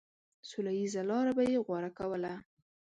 [0.49, 2.33] سوله ييزه لاره به يې غوره کوله.